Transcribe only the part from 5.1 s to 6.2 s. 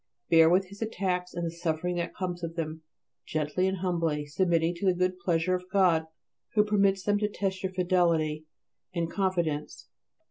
pleasure of God,